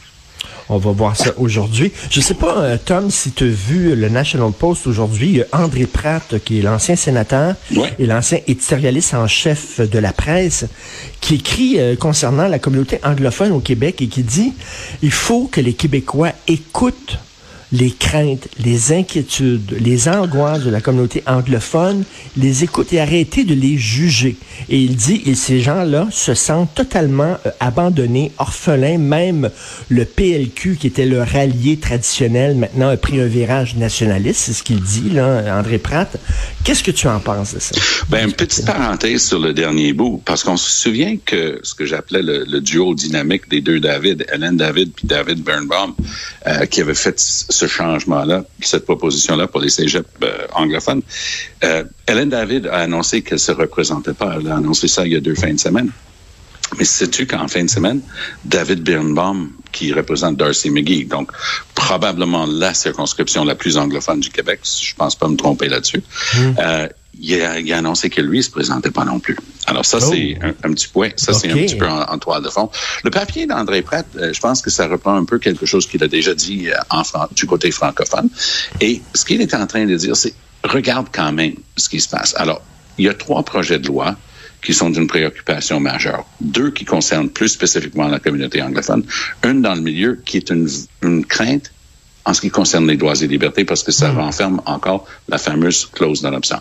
On 0.70 0.78
va 0.78 0.92
voir 0.92 1.18
ça 1.18 1.34
aujourd'hui. 1.38 1.92
Je 2.10 2.22
sais 2.22 2.34
pas, 2.34 2.60
euh, 2.60 2.78
Tom, 2.84 3.12
si 3.12 3.32
tu 3.32 3.44
as 3.44 3.48
vu 3.48 3.94
le 3.94 4.08
National 4.08 4.52
Post 4.54 4.88
aujourd'hui, 4.88 5.42
André 5.52 5.86
Pratt, 5.86 6.42
qui 6.46 6.60
est 6.60 6.62
l'ancien 6.62 6.96
sénateur 6.96 7.56
ouais. 7.76 7.94
et 8.00 8.06
l'ancien 8.06 8.40
éditorialiste 8.48 9.14
en 9.14 9.28
chef 9.28 9.82
de 9.82 10.00
la 10.00 10.14
presse, 10.14 10.66
qui 11.20 11.36
écrit 11.36 11.78
euh, 11.78 11.98
concernant 11.98 12.48
la 12.48 12.58
communauté 12.58 13.00
anglophone 13.04 13.52
au 13.52 13.60
Québec 13.60 14.02
et 14.02 14.08
qui 14.08 14.24
dit 14.24 14.54
il 15.02 15.12
faut 15.12 15.50
que 15.52 15.60
les 15.60 15.74
Québécois 15.74 16.32
écoutent 16.48 17.20
les 17.72 17.92
craintes, 17.92 18.48
les 18.60 18.92
inquiétudes, 18.92 19.78
les 19.80 20.10
angoisses 20.10 20.64
de 20.64 20.70
la 20.70 20.82
communauté 20.82 21.24
anglophone, 21.26 22.04
les 22.36 22.64
écouter 22.64 22.98
et 22.98 23.02
arrêter 23.02 23.44
de 23.44 23.54
les 23.54 23.78
juger. 23.78 24.36
Et 24.70 24.80
il 24.80 24.96
dit, 24.96 25.22
et 25.26 25.36
ces 25.36 25.62
gens-là 25.62 26.08
se 26.12 26.34
sentent 26.34 26.74
totalement 26.76 27.38
euh, 27.46 27.52
abandonnés, 27.60 28.32
orphelins, 28.38 28.98
même 28.98 29.50
le 29.90 30.06
PLQ, 30.06 30.78
qui 30.78 30.88
était 30.88 31.06
leur 31.06 31.36
allié 31.36 31.78
traditionnel, 31.78 32.56
maintenant 32.56 32.90
a 32.90 32.98
pris 32.98 33.22
un 33.22 33.28
virage 33.28 33.76
nationaliste, 33.76 34.42
c'est 34.42 34.54
ce 34.54 34.64
qu'il 34.64 34.82
dit, 34.82 35.10
là, 35.10 35.58
André 35.58 35.78
Pratt. 35.78 36.18
Qu'est-ce 36.64 36.84
que 36.84 36.92
tu 36.92 37.08
en 37.08 37.20
penses 37.20 37.54
de 37.54 37.60
ça? 37.60 37.76
Ben, 38.10 38.28
une 38.28 38.34
petite 38.34 38.66
parenthèse 38.66 39.24
sur 39.24 39.40
le 39.40 39.54
dernier 39.54 39.94
bout, 39.94 40.22
parce 40.26 40.44
qu'on 40.44 40.58
se 40.58 40.72
souvient 40.72 41.18
que 41.26 41.60
ce 41.64 41.74
que 41.74 41.86
j'appelais 41.86 42.22
le, 42.22 42.62
duo 42.62 42.94
dynamique 42.94 43.50
des 43.50 43.62
deux 43.62 43.80
David, 43.80 44.26
Hélène 44.32 44.58
David 44.58 44.92
puis 44.94 45.08
David 45.08 45.44
Birnbaum, 45.44 45.96
euh, 46.48 46.66
qui 46.66 46.82
avait 46.82 46.94
fait 46.94 47.20
changement-là, 47.68 48.44
cette 48.62 48.86
proposition-là 48.86 49.48
pour 49.48 49.62
les 49.62 49.70
cégeps 49.70 50.08
euh, 50.24 50.48
anglophones. 50.54 51.02
Euh, 51.64 51.84
Hélène 52.08 52.30
David 52.30 52.68
a 52.68 52.80
annoncé 52.80 53.22
qu'elle 53.22 53.36
ne 53.36 53.40
se 53.40 53.52
représentait 53.52 54.14
pas. 54.14 54.38
Elle 54.40 54.48
a 54.48 54.58
annoncé 54.58 54.88
ça 54.88 55.06
il 55.06 55.14
y 55.14 55.16
a 55.16 55.20
deux 55.20 55.36
fins 55.36 55.54
de 55.54 55.60
semaine. 55.60 55.92
Mais 56.78 56.86
sais-tu 56.86 57.28
qu'en 57.28 57.48
fin 57.48 57.64
de 57.64 57.70
semaine, 57.70 58.02
David 58.46 58.82
Birnbaum, 58.82 59.52
qui 59.72 59.92
représente 59.92 60.38
Darcy 60.38 60.70
McGee, 60.70 61.06
donc 61.06 61.32
probablement 61.76 62.46
la 62.46 62.74
circonscription 62.74 63.44
la 63.44 63.56
plus 63.56 63.78
anglophone 63.78 64.22
du 64.22 64.30
Québec, 64.30 64.62
je 64.64 64.94
pense 64.96 65.16
pas 65.16 65.28
me 65.28 65.36
tromper 65.36 65.68
là-dessus, 65.68 66.02
euh, 66.60 66.88
il, 67.20 67.42
a, 67.42 67.60
il 67.60 67.72
a 67.74 67.78
annoncé 67.78 68.10
que 68.10 68.22
lui, 68.22 68.40
il 68.40 68.44
se 68.44 68.50
présentait 68.50 68.92
pas 68.92 69.06
non 69.06 69.20
plus. 69.20 69.38
Alors 69.68 69.86
ça, 69.86 70.00
oh. 70.02 70.12
c'est 70.12 70.38
un, 70.42 70.50
un, 70.50 70.74
petit 70.74 70.88
point. 70.88 71.10
Ça, 71.16 71.32
okay. 71.32 71.40
c'est 71.42 71.52
un 71.52 71.56
petit 71.56 71.76
peu 71.76 71.88
en, 71.88 72.02
en, 72.02 72.18
toile 72.18 72.44
de 72.44 72.50
fond. 72.50 72.70
Le 73.04 73.12
papier 73.12 73.46
d'André 73.46 73.82
Pratt, 73.82 74.06
euh, 74.18 74.34
je 74.34 74.40
pense 74.40 74.62
que 74.62 74.70
ça 74.70 74.88
reprend 74.88 75.16
un 75.16 75.26
peu 75.26 75.40
quelque 75.40 75.66
chose 75.66 75.88
qu'il 75.88 76.04
a 76.04 76.08
déjà 76.08 76.34
dit 76.34 76.70
euh, 76.70 76.76
en, 76.90 77.04
du 77.36 77.46
côté 77.46 77.72
francophone. 77.72 78.30
Et 78.80 79.02
ce 79.14 79.26
qu'il 79.26 79.42
est 79.42 79.54
en 79.54 79.68
train 79.68 79.86
de 79.86 79.96
dire, 79.96 80.16
c'est 80.16 80.34
regarde 80.64 81.08
quand 81.12 81.32
même 81.32 81.56
ce 81.78 81.90
qui 81.90 82.00
se 82.00 82.10
passe. 82.10 82.36
Alors, 82.38 82.62
il 82.98 83.06
y 83.06 83.10
a 83.10 83.14
trois 83.14 83.44
projets 83.44 83.80
de 83.80 83.88
loi 83.88 84.16
qui 84.64 84.74
sont 84.74 84.90
d'une 84.90 85.08
préoccupation 85.08 85.80
majeure. 85.80 86.26
Deux 86.40 86.70
qui 86.72 86.86
concernent 86.86 87.30
plus 87.30 87.50
spécifiquement 87.50 88.08
la 88.08 88.20
communauté 88.20 88.62
anglophone. 88.62 89.04
Une 89.44 89.62
dans 89.62 89.74
le 89.74 89.82
milieu 89.82 90.22
qui 90.24 90.38
est 90.38 90.50
une, 90.52 90.70
une 91.02 91.26
crainte 91.26 91.72
en 92.26 92.34
ce 92.34 92.42
qui 92.42 92.50
concerne 92.50 92.88
les 92.88 92.98
droits 92.98 93.16
et 93.22 93.28
libertés, 93.28 93.66
parce 93.66 93.84
que 93.84 93.92
ça 93.92 94.12
mmh. 94.12 94.18
renferme 94.18 94.62
encore 94.66 95.06
la 95.28 95.38
fameuse 95.38 95.86
clause 95.86 96.22
d'adoption. 96.22 96.60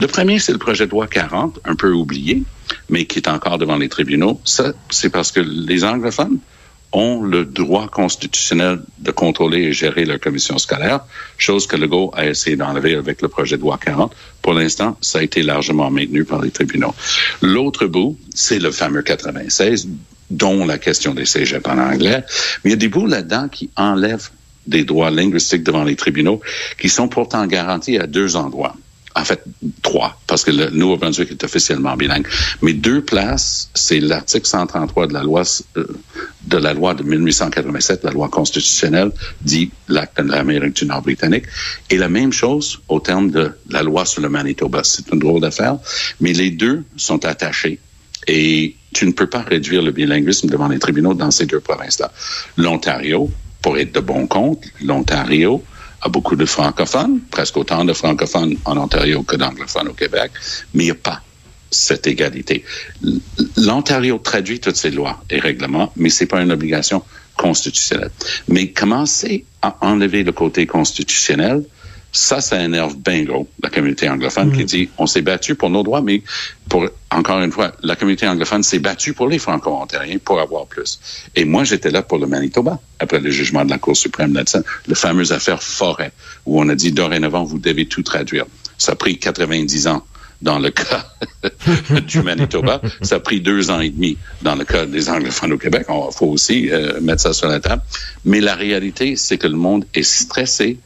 Le 0.00 0.06
premier, 0.06 0.38
c'est 0.38 0.52
le 0.52 0.58
projet 0.58 0.86
de 0.86 0.90
loi 0.90 1.06
40, 1.06 1.60
un 1.64 1.74
peu 1.74 1.92
oublié, 1.92 2.42
mais 2.88 3.04
qui 3.04 3.18
est 3.18 3.28
encore 3.28 3.58
devant 3.58 3.76
les 3.76 3.88
tribunaux. 3.88 4.40
Ça, 4.44 4.72
c'est 4.90 5.10
parce 5.10 5.30
que 5.30 5.40
les 5.40 5.84
anglophones 5.84 6.38
ont 6.92 7.22
le 7.22 7.44
droit 7.44 7.88
constitutionnel 7.88 8.80
de 8.98 9.10
contrôler 9.10 9.62
et 9.62 9.72
gérer 9.72 10.04
leur 10.04 10.20
commission 10.20 10.58
scolaire, 10.58 11.00
chose 11.38 11.66
que 11.66 11.76
Legault 11.76 12.12
a 12.14 12.26
essayé 12.26 12.56
d'enlever 12.56 12.94
avec 12.94 13.22
le 13.22 13.28
projet 13.28 13.56
de 13.56 13.62
loi 13.62 13.78
40. 13.82 14.14
Pour 14.42 14.52
l'instant, 14.52 14.96
ça 15.00 15.18
a 15.18 15.22
été 15.22 15.42
largement 15.42 15.90
maintenu 15.90 16.24
par 16.24 16.42
les 16.42 16.50
tribunaux. 16.50 16.94
L'autre 17.40 17.86
bout, 17.86 18.18
c'est 18.34 18.58
le 18.58 18.70
fameux 18.70 19.02
96, 19.02 19.88
dont 20.30 20.66
la 20.66 20.78
question 20.78 21.14
des 21.14 21.24
cégeps 21.24 21.66
en 21.66 21.78
anglais. 21.78 22.24
Mais 22.62 22.70
il 22.70 22.72
y 22.72 22.74
a 22.74 22.76
des 22.76 22.88
bouts 22.88 23.06
là-dedans 23.06 23.48
qui 23.48 23.70
enlèvent 23.76 24.30
des 24.66 24.84
droits 24.84 25.10
linguistiques 25.10 25.62
devant 25.62 25.84
les 25.84 25.96
tribunaux 25.96 26.40
qui 26.78 26.88
sont 26.88 27.08
pourtant 27.08 27.46
garantis 27.46 27.98
à 27.98 28.06
deux 28.06 28.36
endroits. 28.36 28.76
En 29.14 29.24
fait, 29.24 29.44
trois, 29.82 30.18
parce 30.26 30.42
que 30.42 30.50
le 30.50 30.70
Nouveau-Brunswick 30.70 31.30
est 31.30 31.44
officiellement 31.44 31.96
bilingue. 31.96 32.26
Mais 32.62 32.72
deux 32.72 33.02
places, 33.02 33.70
c'est 33.74 34.00
l'article 34.00 34.46
133 34.46 35.08
de 35.08 35.12
la 35.12 35.22
loi 35.22 35.42
euh, 35.76 35.86
de 36.46 36.56
la 36.56 36.72
loi 36.72 36.94
de 36.94 37.02
1887, 37.02 38.04
la 38.04 38.10
loi 38.10 38.28
constitutionnelle, 38.28 39.12
dit 39.42 39.70
l'Amérique 39.88 40.76
du 40.76 40.86
Nord 40.86 41.02
britannique. 41.02 41.44
Et 41.90 41.98
la 41.98 42.08
même 42.08 42.32
chose 42.32 42.80
au 42.88 43.00
terme 43.00 43.30
de 43.30 43.52
la 43.68 43.82
loi 43.82 44.06
sur 44.06 44.22
le 44.22 44.30
Manitoba. 44.30 44.82
C'est 44.82 45.10
une 45.12 45.18
drôle 45.18 45.42
d'affaire, 45.42 45.76
mais 46.20 46.32
les 46.32 46.50
deux 46.50 46.82
sont 46.96 47.24
attachés. 47.26 47.78
Et 48.28 48.76
tu 48.94 49.06
ne 49.06 49.12
peux 49.12 49.28
pas 49.28 49.42
réduire 49.42 49.82
le 49.82 49.90
bilinguisme 49.90 50.48
devant 50.48 50.68
les 50.68 50.78
tribunaux 50.78 51.14
dans 51.14 51.30
ces 51.30 51.44
deux 51.44 51.60
provinces-là. 51.60 52.12
L'Ontario, 52.56 53.30
pour 53.62 53.78
être 53.78 53.92
de 53.92 54.00
bon 54.00 54.26
compte, 54.26 54.64
l'Ontario 54.82 55.64
a 56.02 56.08
beaucoup 56.08 56.36
de 56.36 56.44
francophones, 56.44 57.20
presque 57.30 57.56
autant 57.56 57.84
de 57.84 57.92
francophones 57.92 58.56
en 58.64 58.76
Ontario 58.76 59.22
que 59.22 59.36
d'anglophones 59.36 59.88
au 59.88 59.94
Québec, 59.94 60.32
mais 60.74 60.84
il 60.84 60.86
n'y 60.86 60.92
a 60.92 60.96
pas 60.96 61.22
cette 61.70 62.06
égalité. 62.06 62.64
L'Ontario 63.56 64.18
traduit 64.18 64.60
toutes 64.60 64.76
ces 64.76 64.90
lois 64.90 65.22
et 65.30 65.38
règlements, 65.38 65.92
mais 65.96 66.10
c'est 66.10 66.26
pas 66.26 66.42
une 66.42 66.52
obligation 66.52 67.02
constitutionnelle. 67.36 68.10
Mais 68.48 68.72
commencer 68.72 69.44
à 69.62 69.78
enlever 69.80 70.22
le 70.22 70.32
côté 70.32 70.66
constitutionnel, 70.66 71.64
ça, 72.12 72.42
ça 72.42 72.62
énerve 72.62 72.96
bien 72.96 73.24
gros 73.24 73.48
la 73.62 73.70
communauté 73.70 74.08
anglophone 74.08 74.52
qui 74.52 74.62
mm. 74.62 74.66
dit 74.66 74.88
on 74.98 75.06
s'est 75.06 75.22
battu 75.22 75.54
pour 75.54 75.70
nos 75.70 75.82
droits, 75.82 76.02
mais 76.02 76.22
pour 76.68 76.86
encore 77.10 77.40
une 77.40 77.50
fois, 77.50 77.72
la 77.82 77.96
communauté 77.96 78.28
anglophone 78.28 78.62
s'est 78.62 78.78
battue 78.78 79.14
pour 79.14 79.28
les 79.28 79.38
Franco-ontariens 79.38 80.18
pour 80.18 80.40
avoir 80.40 80.66
plus. 80.66 81.00
Et 81.34 81.44
moi, 81.44 81.64
j'étais 81.64 81.90
là 81.90 82.02
pour 82.02 82.18
le 82.18 82.26
Manitoba 82.26 82.80
après 82.98 83.18
le 83.18 83.30
jugement 83.30 83.64
de 83.64 83.70
la 83.70 83.78
Cour 83.78 83.96
suprême 83.96 84.34
là-dessus, 84.34 84.58
le 84.86 84.94
fameux 84.94 85.32
affaire 85.32 85.62
Forêt, 85.62 86.12
où 86.46 86.60
on 86.60 86.68
a 86.68 86.74
dit 86.74 86.92
dorénavant 86.92 87.44
vous 87.44 87.58
devez 87.58 87.86
tout 87.86 88.02
traduire. 88.02 88.44
Ça 88.76 88.92
a 88.92 88.94
pris 88.94 89.18
90 89.18 89.86
ans 89.86 90.04
dans 90.42 90.58
le 90.58 90.70
cas 90.70 91.06
du 92.06 92.22
Manitoba. 92.22 92.82
Ça 93.00 93.16
a 93.16 93.20
pris 93.20 93.40
deux 93.40 93.70
ans 93.70 93.80
et 93.80 93.90
demi 93.90 94.18
dans 94.42 94.54
le 94.54 94.64
cas 94.64 94.84
des 94.84 95.08
anglophones 95.08 95.52
au 95.52 95.58
Québec. 95.58 95.86
Il 95.88 96.12
faut 96.12 96.26
aussi 96.26 96.70
euh, 96.70 97.00
mettre 97.00 97.22
ça 97.22 97.32
sur 97.32 97.48
la 97.48 97.60
table. 97.60 97.82
Mais 98.24 98.40
la 98.40 98.54
réalité, 98.54 99.16
c'est 99.16 99.38
que 99.38 99.46
le 99.46 99.56
monde 99.56 99.86
est 99.94 100.02
stressé 100.02 100.78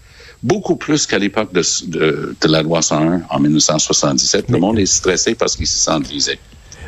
beaucoup 0.43 0.77
plus 0.77 1.07
qu'à 1.07 1.19
l'époque 1.19 1.53
de, 1.53 1.63
de, 1.87 2.37
de, 2.41 2.49
la 2.49 2.63
loi 2.63 2.83
101 2.83 3.23
en 3.29 3.39
1977. 3.39 4.51
Le 4.51 4.59
monde 4.59 4.79
est 4.79 4.87
stressé 4.87 5.35
parce 5.35 5.57
qu'il 5.57 5.67
se 5.67 5.79
sent 5.79 6.01
visé. 6.09 6.39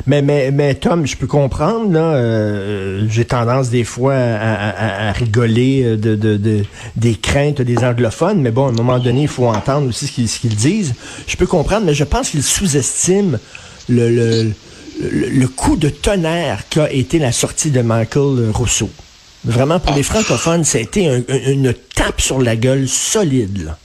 Mais, 0.07 0.21
mais, 0.21 0.51
mais 0.51 0.75
Tom, 0.75 1.05
je 1.05 1.17
peux 1.17 1.27
comprendre, 1.27 1.91
là, 1.91 2.13
euh, 2.15 3.05
j'ai 3.09 3.25
tendance 3.25 3.69
des 3.69 3.83
fois 3.83 4.15
à, 4.15 4.69
à, 4.69 5.09
à 5.09 5.11
rigoler 5.11 5.97
de, 5.97 6.15
de, 6.15 6.37
de, 6.37 6.63
des 6.95 7.15
craintes 7.15 7.61
des 7.61 7.77
anglophones, 7.79 8.41
mais 8.41 8.51
bon, 8.51 8.67
à 8.67 8.69
un 8.69 8.73
moment 8.73 8.99
donné, 8.99 9.23
il 9.23 9.27
faut 9.27 9.47
entendre 9.47 9.89
aussi 9.89 10.07
ce 10.07 10.39
qu'ils, 10.39 10.55
disent. 10.55 10.93
Je 11.27 11.35
peux 11.35 11.47
comprendre, 11.47 11.85
mais 11.85 11.93
je 11.93 12.05
pense 12.05 12.29
qu'ils 12.29 12.43
sous-estiment 12.43 13.37
le, 13.89 14.09
le, 14.09 14.51
le, 15.01 15.29
le 15.29 15.47
coup 15.47 15.75
de 15.75 15.89
tonnerre 15.89 16.63
qu'a 16.69 16.91
été 16.91 17.19
la 17.19 17.33
sortie 17.33 17.71
de 17.71 17.81
Michael 17.81 18.51
Rousseau. 18.53 18.89
Vraiment, 19.45 19.79
pour 19.79 19.95
les 19.95 20.03
francophones, 20.03 20.63
ça 20.63 20.77
a 20.77 20.81
été 20.81 21.07
un, 21.07 21.23
une 21.47 21.73
tape 21.95 22.19
sur 22.19 22.41
la 22.41 22.55
gueule 22.55 22.87
solide. 22.87 23.65
Là. 23.65 23.77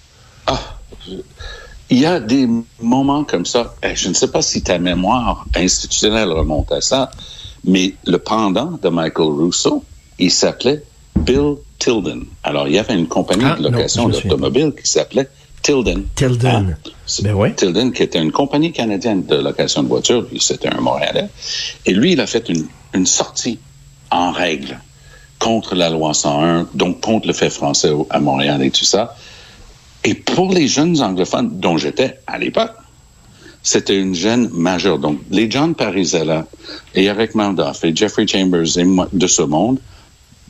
Ah, 0.46 0.60
il 1.90 1.98
y 1.98 2.06
a 2.06 2.18
des 2.18 2.48
moments 2.80 3.24
comme 3.24 3.46
ça. 3.46 3.74
Eh, 3.82 3.94
je 3.94 4.08
ne 4.08 4.14
sais 4.14 4.28
pas 4.28 4.42
si 4.42 4.62
ta 4.62 4.78
mémoire 4.78 5.46
institutionnelle 5.54 6.30
remonte 6.32 6.72
à 6.72 6.80
ça, 6.80 7.10
mais 7.64 7.94
le 8.04 8.18
pendant 8.18 8.78
de 8.82 8.88
Michael 8.88 9.28
Russo, 9.28 9.84
il 10.18 10.30
s'appelait 10.30 10.82
Bill 11.16 11.56
Tilden. 11.78 12.24
Alors, 12.42 12.66
il 12.66 12.74
y 12.74 12.78
avait 12.78 12.94
une 12.94 13.06
compagnie 13.06 13.44
ah, 13.46 13.56
de 13.56 13.62
location 13.62 14.08
d'automobile 14.08 14.72
qui 14.72 14.90
s'appelait 14.90 15.28
Tilden. 15.62 16.04
Tilden. 16.14 16.76
Ah, 16.84 17.10
ben 17.22 17.34
ouais. 17.34 17.54
Tilden, 17.54 17.92
qui 17.92 18.02
était 18.02 18.20
une 18.20 18.32
compagnie 18.32 18.72
canadienne 18.72 19.24
de 19.24 19.36
location 19.36 19.82
de 19.82 19.88
voitures, 19.88 20.26
c'était 20.40 20.68
un 20.68 20.80
Montréalais. 20.80 21.28
Et 21.86 21.92
lui, 21.92 22.12
il 22.12 22.20
a 22.20 22.26
fait 22.26 22.48
une, 22.48 22.66
une 22.92 23.06
sortie 23.06 23.58
en 24.10 24.32
règle 24.32 24.78
contre 25.44 25.74
la 25.74 25.90
loi 25.90 26.14
101, 26.14 26.68
donc 26.72 27.02
contre 27.02 27.26
le 27.26 27.34
fait 27.34 27.50
français 27.50 27.92
à 28.08 28.18
Montréal 28.18 28.62
et 28.62 28.70
tout 28.70 28.86
ça. 28.86 29.14
Et 30.02 30.14
pour 30.14 30.50
les 30.50 30.66
jeunes 30.66 31.02
anglophones 31.02 31.60
dont 31.60 31.76
j'étais 31.76 32.18
à 32.26 32.38
l'époque, 32.38 32.72
c'était 33.62 33.98
une 33.98 34.14
gêne 34.14 34.48
majeure. 34.52 34.98
Donc, 34.98 35.18
les 35.30 35.50
John 35.50 35.74
Parizella 35.74 36.46
et 36.94 37.04
Eric 37.04 37.34
Maldoff 37.34 37.84
et 37.84 37.94
Jeffrey 37.94 38.26
Chambers 38.26 38.78
et 38.78 38.84
moi, 38.84 39.06
de 39.12 39.26
ce 39.26 39.42
monde, 39.42 39.80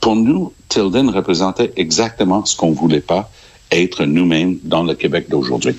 pour 0.00 0.14
nous, 0.14 0.52
Tilden 0.68 1.10
représentait 1.10 1.72
exactement 1.74 2.44
ce 2.44 2.56
qu'on 2.56 2.70
voulait 2.70 3.00
pas 3.00 3.30
être 3.72 4.04
nous-mêmes 4.04 4.58
dans 4.62 4.84
le 4.84 4.94
Québec 4.94 5.26
d'aujourd'hui. 5.28 5.74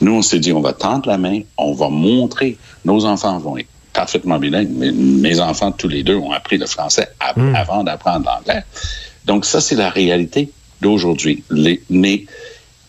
Nous, 0.00 0.12
on 0.12 0.22
s'est 0.22 0.38
dit, 0.38 0.52
on 0.52 0.60
va 0.60 0.72
tendre 0.72 1.08
la 1.08 1.18
main, 1.18 1.40
on 1.58 1.72
va 1.72 1.88
montrer, 1.88 2.58
nos 2.84 3.06
enfants 3.06 3.38
vont 3.38 3.56
parfaitement 3.92 4.38
bilingue. 4.38 4.70
Mes, 4.70 4.92
mes, 4.92 5.40
enfants, 5.40 5.72
tous 5.72 5.88
les 5.88 6.02
deux, 6.02 6.16
ont 6.16 6.32
appris 6.32 6.58
le 6.58 6.66
français 6.66 7.08
mm. 7.36 7.54
avant 7.54 7.84
d'apprendre 7.84 8.26
l'anglais. 8.26 8.62
Donc, 9.24 9.44
ça, 9.44 9.60
c'est 9.60 9.76
la 9.76 9.90
réalité 9.90 10.50
d'aujourd'hui. 10.80 11.44
Mais 11.90 12.24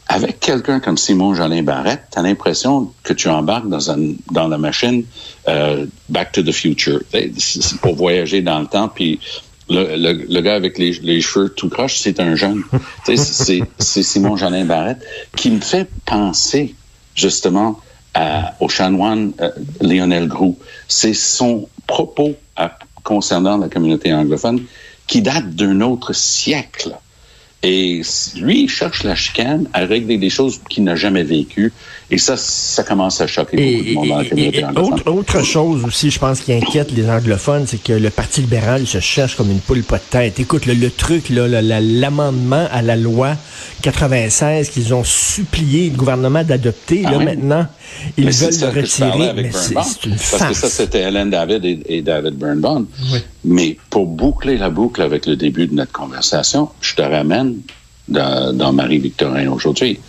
avec 0.07 0.39
quelqu'un 0.39 0.79
comme 0.79 0.97
Simon 0.97 1.33
Jolin 1.33 1.63
Barrette, 1.63 2.03
tu 2.11 2.19
as 2.19 2.21
l'impression 2.21 2.91
que 3.03 3.13
tu 3.13 3.29
embarques 3.29 3.69
dans, 3.69 3.91
un, 3.91 4.13
dans 4.31 4.47
la 4.47 4.57
machine 4.57 5.05
euh, 5.47 5.85
Back 6.09 6.31
to 6.33 6.43
the 6.43 6.51
Future 6.51 6.99
pour 7.81 7.95
voyager 7.95 8.41
dans 8.41 8.59
le 8.59 8.67
temps. 8.67 8.89
Puis 8.89 9.19
le, 9.69 9.95
le, 9.95 10.25
le 10.29 10.41
gars 10.41 10.55
avec 10.55 10.77
les, 10.77 10.91
les, 11.01 11.21
cheveux 11.21 11.49
tout 11.49 11.69
croche, 11.69 11.97
c'est 11.99 12.19
un 12.19 12.35
jeune. 12.35 12.63
c'est 13.05 14.03
Simon 14.03 14.35
Jolin 14.35 14.65
Barrette 14.65 15.03
qui 15.35 15.49
me 15.51 15.61
fait 15.61 15.87
penser 16.05 16.75
justement 17.15 17.79
au 18.59 18.69
chanoine 18.69 19.33
euh, 19.41 19.49
Lionel 19.81 20.27
Groux. 20.27 20.57
C'est 20.87 21.13
son 21.13 21.67
propos 21.87 22.35
concernant 23.03 23.57
la 23.57 23.67
communauté 23.67 24.13
anglophone 24.13 24.61
qui 25.07 25.21
date 25.21 25.51
d'un 25.51 25.81
autre 25.81 26.13
siècle. 26.13 26.95
Et 27.61 28.01
lui, 28.35 28.63
il 28.63 28.69
cherche 28.69 29.03
la 29.03 29.15
chicane 29.15 29.67
à 29.73 29.85
régler 29.85 30.17
des 30.17 30.29
choses 30.29 30.59
qu'il 30.69 30.83
n'a 30.83 30.95
jamais 30.95 31.23
vécues. 31.23 31.71
Et 32.13 32.19
ça, 32.19 32.37
ça 32.37 32.83
commence 32.83 33.21
à 33.21 33.25
choquer 33.25 33.57
beaucoup 33.57 33.89
de 33.89 33.93
monde 33.95 34.07
dans 34.07 34.17
la 34.19 34.25
communauté. 34.25 34.65
Autre, 34.75 35.11
autre, 35.11 35.43
chose 35.43 35.83
aussi, 35.83 36.11
je 36.11 36.19
pense, 36.19 36.41
qui 36.41 36.53
inquiète 36.53 36.91
les 36.91 37.09
anglophones, 37.09 37.65
c'est 37.65 37.81
que 37.81 37.93
le 37.93 38.11
Parti 38.11 38.41
libéral 38.41 38.85
se 38.85 38.99
cherche 38.99 39.35
comme 39.35 39.49
une 39.49 39.59
poule 39.59 39.81
pas 39.81 39.97
de 39.97 40.03
tête. 40.11 40.39
Écoute, 40.39 40.67
le, 40.67 40.75
le 40.75 40.91
truc, 40.91 41.29
l'amendement 41.29 42.67
à 42.71 42.83
la 42.83 42.95
loi 42.97 43.35
96 43.81 44.69
qu'ils 44.69 44.93
ont 44.93 45.03
supplié 45.03 45.89
le 45.89 45.97
gouvernement 45.97 46.43
d'adopter, 46.43 47.01
ah 47.03 47.13
là, 47.13 47.17
oui? 47.17 47.25
maintenant, 47.25 47.65
ils 48.15 48.25
mais 48.25 48.31
veulent 48.31 48.59
le 48.61 48.81
retirer. 48.81 49.33
Mais 49.33 49.51
c'est 49.51 50.05
une 50.05 50.15
farce. 50.15 50.39
Parce 50.39 50.49
que 50.49 50.53
ça, 50.53 50.69
c'était 50.69 51.01
Hélène 51.01 51.31
David 51.31 51.65
et, 51.65 51.79
et 51.87 52.01
David 52.03 52.35
Birnbaum. 52.35 52.85
Oui. 53.11 53.19
Mais 53.43 53.77
pour 53.89 54.05
boucler 54.05 54.59
la 54.59 54.69
boucle 54.69 55.01
avec 55.01 55.25
le 55.25 55.35
début 55.35 55.65
de 55.65 55.73
notre 55.73 55.91
conversation, 55.91 56.69
je 56.79 56.93
te 56.93 57.01
ramène 57.01 57.55
dans, 58.07 58.55
dans 58.55 58.71
Marie-Victorin 58.71 59.47
aujourd'hui. 59.47 59.99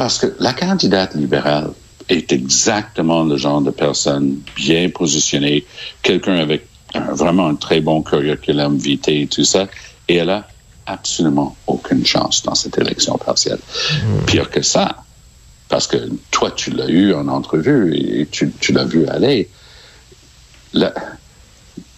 Parce 0.00 0.16
que 0.16 0.34
la 0.38 0.54
candidate 0.54 1.14
libérale 1.14 1.72
est 2.08 2.32
exactement 2.32 3.22
le 3.22 3.36
genre 3.36 3.60
de 3.60 3.70
personne 3.70 4.40
bien 4.56 4.88
positionnée, 4.88 5.66
quelqu'un 6.00 6.36
avec 6.36 6.66
un, 6.94 7.12
vraiment 7.12 7.48
un 7.48 7.54
très 7.54 7.82
bon 7.82 8.00
curriculum 8.00 8.78
vitae 8.78 9.24
et 9.24 9.26
tout 9.26 9.44
ça, 9.44 9.68
et 10.08 10.16
elle 10.16 10.30
a 10.30 10.48
absolument 10.86 11.54
aucune 11.66 12.06
chance 12.06 12.42
dans 12.44 12.54
cette 12.54 12.78
élection 12.78 13.18
partielle. 13.18 13.58
Mmh. 13.58 14.24
Pire 14.24 14.48
que 14.48 14.62
ça, 14.62 15.04
parce 15.68 15.86
que 15.86 15.98
toi, 16.30 16.50
tu 16.50 16.70
l'as 16.70 16.88
eu 16.88 17.12
en 17.12 17.28
entrevue 17.28 17.94
et 17.94 18.24
tu, 18.24 18.54
tu 18.58 18.72
l'as 18.72 18.86
vu 18.86 19.06
aller. 19.06 19.50
La, 20.72 20.94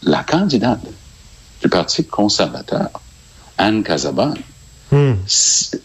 la, 0.03 0.25
candidate 0.25 0.85
du 1.63 1.69
Parti 1.69 2.05
conservateur, 2.05 2.91
Anne 3.59 3.85
Casabonne, 3.85 4.39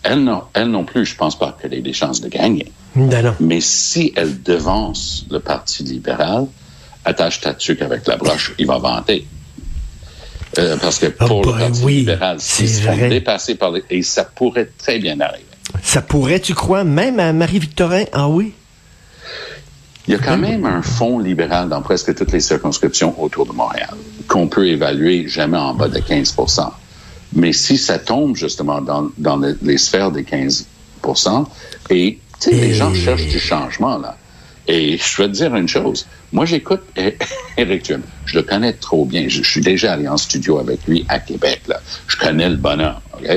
elle, 0.04 0.24
non, 0.24 0.44
elle 0.54 0.70
non 0.70 0.84
plus, 0.84 1.06
je 1.06 1.16
pense 1.16 1.38
pas 1.38 1.58
qu'elle 1.60 1.74
ait 1.74 1.82
des 1.82 1.94
chances 1.94 2.22
de 2.22 2.28
gagner. 2.28 2.72
Ben 2.96 3.36
Mais 3.40 3.62
si 3.62 4.14
elle 4.16 4.42
devance 4.42 5.26
le 5.30 5.40
Parti 5.40 5.84
libéral, 5.84 6.48
attache 7.06 7.42
ta 7.42 7.54
tuque 7.54 7.82
avec 7.82 8.06
la 8.08 8.18
broche, 8.18 8.54
il 8.58 8.68
va 8.68 8.80
vanter. 8.80 9.26
Euh, 10.58 10.78
parce 10.78 11.00
que 11.00 11.08
pour 11.08 11.46
oh 11.46 11.52
le 11.54 11.60
Parti 11.60 11.82
oui, 11.84 11.96
libéral, 11.98 12.38
ils 12.60 12.70
seront 12.70 13.10
dépassés 13.10 13.56
par 13.56 13.72
les... 13.72 13.84
Et 13.90 14.04
ça 14.04 14.24
pourrait 14.24 14.70
très 14.78 15.00
bien 15.00 15.20
arriver. 15.20 15.46
Ça 15.84 16.02
pourrait, 16.02 16.40
tu 16.40 16.54
crois, 16.54 16.84
même 16.84 17.20
à 17.20 17.32
Marie-Victorin? 17.34 18.06
Ah 18.14 18.28
oui? 18.28 18.54
Il 20.08 20.14
y 20.14 20.16
a 20.16 20.20
quand 20.20 20.38
même 20.38 20.66
un 20.66 20.82
fonds 20.82 21.20
libéral 21.20 21.68
dans 21.68 21.82
presque 21.82 22.16
toutes 22.16 22.32
les 22.32 22.40
circonscriptions 22.40 23.22
autour 23.22 23.46
de 23.46 23.52
Montréal 23.52 23.94
qu'on 24.28 24.48
peut 24.48 24.68
évaluer 24.68 25.28
jamais 25.28 25.58
en 25.58 25.74
bas 25.74 25.90
de 25.90 26.00
15 26.00 26.36
Mais 27.38 27.54
si 27.54 27.78
ça 27.78 28.00
tombe 28.00 28.36
justement 28.36 28.82
dans, 28.82 29.10
dans 29.20 29.38
les, 29.38 29.54
les 29.62 29.78
sphères 29.78 30.12
des 30.12 30.24
15% 30.24 31.46
et, 31.92 32.20
et 32.48 32.52
les 32.52 32.74
gens 32.74 32.94
cherchent 32.94 33.28
du 33.28 33.40
changement, 33.40 33.98
là. 34.00 34.18
Et 34.68 34.98
je 34.98 35.22
vais 35.22 35.30
te 35.30 35.34
dire 35.34 35.56
une 35.56 35.68
chose. 35.68 36.08
Moi, 36.34 36.46
j'écoute 36.46 36.82
Eric 37.58 37.86
Duhem. 37.86 38.02
Je 38.26 38.38
le 38.38 38.44
connais 38.44 38.74
trop 38.74 39.06
bien. 39.06 39.30
Je, 39.30 39.42
je, 39.42 39.50
suis 39.50 39.62
déjà 39.62 39.94
allé 39.94 40.10
en 40.10 40.18
studio 40.18 40.58
avec 40.60 40.86
lui 40.88 41.06
à 41.08 41.20
Québec. 41.20 41.62
Là. 41.68 41.80
Je 42.08 42.18
connais 42.18 42.50
le 42.50 42.58
bonheur, 42.58 43.02
OK? 43.14 43.30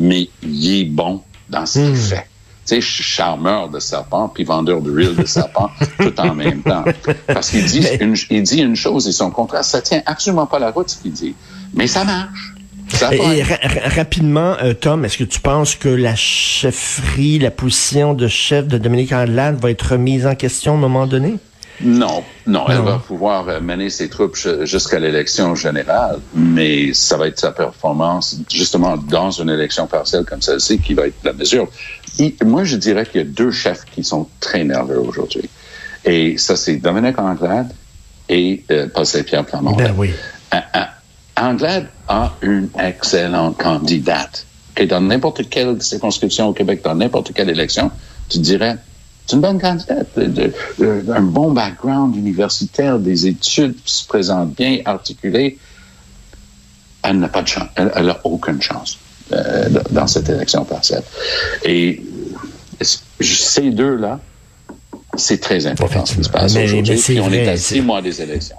Mais 0.00 0.28
il 0.42 0.80
est 0.80 0.84
bon 0.84 1.22
dans 1.48 1.66
ce 1.66 1.78
qu'il 1.78 1.90
mmh. 1.90 1.96
fait. 1.96 2.26
Tu 2.66 2.76
sais, 2.76 2.80
charmeur 2.80 3.68
de 3.68 3.78
serpent 3.78 4.28
puis 4.28 4.42
vendeur 4.42 4.80
de 4.80 4.90
reel 4.90 5.14
de 5.14 5.26
serpent 5.26 5.70
tout 5.98 6.18
en 6.18 6.34
même 6.34 6.62
temps. 6.62 6.84
Parce 7.26 7.50
qu'il 7.50 7.66
dit, 7.66 7.86
une, 8.00 8.16
il 8.30 8.42
dit 8.42 8.62
une 8.62 8.74
chose 8.74 9.06
et 9.06 9.12
son 9.12 9.30
contraire. 9.30 9.64
Ça 9.64 9.82
tient 9.82 10.02
absolument 10.06 10.46
pas 10.46 10.58
la 10.58 10.70
route, 10.70 10.88
ce 10.88 10.96
qu'il 10.96 11.12
dit. 11.12 11.34
Mais 11.74 11.86
ça 11.86 12.04
marche. 12.04 12.53
Et, 13.12 13.42
ra- 13.42 13.88
rapidement, 13.96 14.56
euh, 14.62 14.72
Tom, 14.74 15.04
est-ce 15.04 15.18
que 15.18 15.24
tu 15.24 15.40
penses 15.40 15.74
que 15.74 15.88
la 15.88 16.14
chefferie, 16.14 17.38
la 17.38 17.50
position 17.50 18.14
de 18.14 18.28
chef 18.28 18.66
de 18.68 18.78
Dominique 18.78 19.12
Andelade 19.12 19.60
va 19.60 19.70
être 19.70 19.92
remise 19.92 20.26
en 20.26 20.34
question 20.34 20.72
à 20.72 20.76
un 20.76 20.78
moment 20.80 21.06
donné? 21.06 21.36
Non, 21.80 22.22
non, 22.46 22.66
elle 22.68 22.78
va 22.82 22.98
pouvoir 23.04 23.48
euh, 23.48 23.60
mener 23.60 23.90
ses 23.90 24.08
troupes 24.08 24.36
ju- 24.36 24.64
jusqu'à 24.64 25.00
l'élection 25.00 25.56
générale, 25.56 26.20
mais 26.34 26.94
ça 26.94 27.16
va 27.16 27.26
être 27.26 27.40
sa 27.40 27.50
performance, 27.50 28.36
justement, 28.48 28.96
dans 28.96 29.32
une 29.32 29.50
élection 29.50 29.88
partielle 29.88 30.24
comme 30.24 30.40
celle-ci, 30.40 30.78
qui 30.78 30.94
va 30.94 31.08
être 31.08 31.16
la 31.24 31.32
mesure. 31.32 31.66
Moi, 32.44 32.62
je 32.62 32.76
dirais 32.76 33.04
qu'il 33.04 33.20
y 33.20 33.24
a 33.24 33.26
deux 33.26 33.50
chefs 33.50 33.84
qui 33.92 34.04
sont 34.04 34.28
très 34.38 34.62
nerveux 34.62 35.00
aujourd'hui. 35.00 35.50
Et 36.04 36.38
ça, 36.38 36.54
c'est 36.54 36.76
Dominique 36.76 37.18
Anglade 37.18 37.72
et 38.28 38.62
euh, 38.70 38.86
Paul 38.94 39.04
Saint-Pierre 39.04 39.44
Plamondon. 39.44 39.76
Ben 39.76 39.94
oui. 39.98 40.10
Anglade 41.36 41.88
a 42.08 42.32
une 42.42 42.68
excellente 42.78 43.56
candidate. 43.58 44.46
Et 44.76 44.86
dans 44.86 45.00
n'importe 45.00 45.48
quelle 45.48 45.80
circonscription 45.82 46.48
au 46.48 46.52
Québec, 46.52 46.82
dans 46.84 46.94
n'importe 46.94 47.32
quelle 47.32 47.50
élection, 47.50 47.90
tu 48.28 48.38
dirais, 48.38 48.76
c'est 49.26 49.36
une 49.36 49.42
bonne 49.42 49.60
candidate. 49.60 50.06
De- 50.16 50.26
de- 50.26 50.52
de- 50.78 51.12
un 51.12 51.22
bon 51.22 51.52
background 51.52 52.14
universitaire, 52.16 52.98
des 52.98 53.26
études, 53.26 53.76
se 53.84 54.06
présente 54.06 54.54
bien, 54.54 54.78
articulée. 54.84 55.58
Elle 57.02 57.18
n'a 57.18 57.28
pas 57.28 57.42
de 57.42 57.48
chance. 57.48 57.68
Elle, 57.76 57.92
elle 57.94 58.10
a 58.10 58.20
aucune 58.24 58.60
chance 58.62 58.98
euh, 59.32 59.68
dans 59.90 60.06
cette 60.06 60.28
élection 60.28 60.64
partielle. 60.64 61.02
Et 61.64 62.02
euh, 62.82 62.84
ces 63.20 63.70
deux-là, 63.70 64.20
c'est 65.16 65.40
très 65.40 65.66
important 65.66 66.04
ce 66.06 66.14
qui 66.16 66.24
se 66.24 66.28
passe 66.30 66.54
aujourd'hui. 66.64 66.98
on 67.20 67.32
est 67.32 67.48
à 67.48 67.56
six 67.56 67.80
mois 67.80 68.02
des 68.02 68.20
élections. 68.22 68.56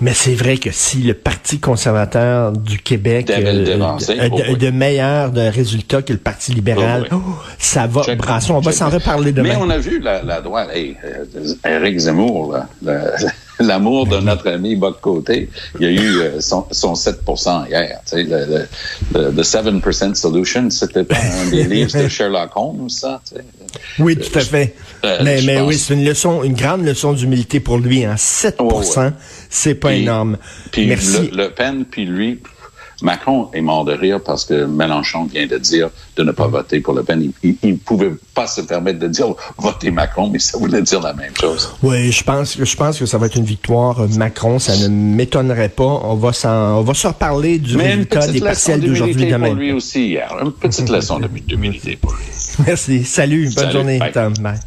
Mais 0.00 0.14
c'est 0.14 0.34
vrai 0.34 0.58
que 0.58 0.70
si 0.70 0.98
le 0.98 1.14
Parti 1.14 1.58
conservateur 1.58 2.52
du 2.52 2.78
Québec 2.78 3.28
le 3.28 3.46
euh, 3.46 3.64
devancer, 3.64 4.14
de, 4.14 4.28
oh 4.30 4.36
de- 4.38 4.42
oui. 4.52 4.56
de 4.58 4.70
meilleurs 4.70 5.32
de 5.32 5.40
résultats 5.40 6.02
que 6.02 6.12
le 6.12 6.18
Parti 6.20 6.52
libéral, 6.52 7.08
Oh 7.10 7.14
oui. 7.16 7.22
oh, 7.26 7.34
ça 7.58 7.86
va 7.86 8.02
Check- 8.02 8.18
brasser. 8.18 8.52
On 8.52 8.60
va 8.60 8.72
s'en 8.72 8.90
reparler 8.90 9.32
demain. 9.32 9.48
Mais 9.50 9.56
on 9.56 9.70
a 9.70 9.78
vu 9.78 9.98
la, 10.00 10.22
la 10.22 10.40
droite, 10.40 10.68
hey, 10.72 10.96
euh, 11.04 11.54
Éric 11.68 11.98
Zemmour, 11.98 12.52
là, 12.52 12.66
l'amour 13.60 14.06
de 14.06 14.18
notre 14.18 14.48
ami 14.48 14.76
Boc 14.76 15.00
Côté, 15.00 15.48
il 15.80 15.82
y 15.82 15.98
a 15.98 16.02
eu 16.02 16.16
euh, 16.20 16.40
son, 16.40 16.66
son 16.70 16.94
7 16.94 17.20
hier. 17.68 18.00
Tu 18.08 18.16
sais, 18.16 18.24
le, 18.24 19.30
the 19.32 19.40
7% 19.42 20.14
solution, 20.14 20.70
c'était 20.70 21.04
pas 21.04 21.16
un 21.16 21.50
des 21.50 21.64
livres 21.74 21.96
de 22.02 22.08
Sherlock 22.08 22.50
Holmes, 22.56 22.88
ça. 22.88 23.20
tu 23.28 23.36
sais. 23.36 23.44
Oui, 23.98 24.16
tout 24.16 24.36
à 24.38 24.42
fait. 24.42 24.74
Euh, 25.04 25.18
mais 25.22 25.40
mais 25.42 25.60
oui, 25.60 25.76
c'est 25.78 25.94
une 25.94 26.04
leçon, 26.04 26.42
une 26.42 26.54
grande 26.54 26.84
leçon 26.84 27.12
d'humilité 27.12 27.60
pour 27.60 27.78
lui. 27.78 28.04
Hein. 28.04 28.16
7 28.16 28.60
Ouais, 28.60 28.74
ouais. 28.96 29.10
c'est 29.50 29.74
pas 29.74 29.88
Puis- 29.90 30.02
énorme. 30.02 30.38
Puis 30.72 30.86
Merci. 30.86 31.30
Le, 31.32 31.44
Le 31.44 31.50
Pen, 31.50 31.84
puis 31.84 32.04
lui, 32.06 32.40
Macron 33.00 33.48
est 33.52 33.60
mort 33.60 33.84
de 33.84 33.92
rire 33.92 34.20
parce 34.24 34.44
que 34.44 34.64
Mélenchon 34.64 35.24
vient 35.24 35.46
de 35.46 35.56
dire 35.58 35.90
de 36.16 36.22
ne 36.24 36.32
pas 36.32 36.48
voter 36.48 36.80
pour 36.80 36.94
Le 36.94 37.04
Pen. 37.04 37.30
Il 37.44 37.56
ne 37.62 37.74
pouvait 37.76 38.10
pas 38.34 38.46
se 38.48 38.60
permettre 38.60 38.98
de 38.98 39.06
dire 39.06 39.26
votez 39.56 39.90
Macron, 39.90 40.28
mais 40.28 40.38
ça 40.40 40.58
voulait 40.58 40.82
dire 40.82 41.00
la 41.00 41.12
même 41.12 41.32
chose. 41.40 41.70
Oui, 41.82 42.10
je 42.10 42.24
pense 42.24 42.56
que 42.56 42.64
je 42.64 42.76
pense 42.76 42.98
que 42.98 43.06
ça 43.06 43.16
va 43.18 43.26
être 43.26 43.36
une 43.36 43.44
victoire 43.44 44.00
euh, 44.00 44.08
Macron. 44.16 44.58
Ça 44.58 44.76
ne 44.76 44.88
m'étonnerait 44.88 45.68
pas. 45.68 46.00
On 46.04 46.16
va 46.16 46.32
s'en, 46.32 46.78
on 46.78 46.82
va 46.82 46.94
se 46.94 47.06
reparler 47.06 47.58
du 47.58 47.76
Mais 47.76 47.90
résultat 47.90 48.26
des 48.26 48.40
partiels 48.40 48.80
d'aujourd'hui 48.80 49.26
demain. 49.30 49.46
pour 49.46 49.54
lui 49.54 49.72
aussi 49.72 50.08
hier. 50.08 50.34
Une 50.42 50.52
petite 50.52 50.88
leçon 50.90 51.20
de- 51.20 51.28
d'humilité 51.28 51.96
pour 51.96 52.12
lui. 52.12 52.24
Merci. 52.66 53.04
Salut. 53.04 53.44
Bonne 53.44 53.52
Salut. 53.54 53.72
journée, 53.72 53.98
Bye. 54.00 54.12
Tom. 54.12 54.34
Bye. 54.40 54.58